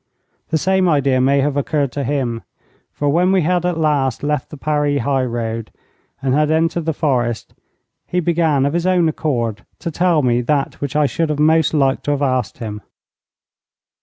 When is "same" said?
0.57-0.89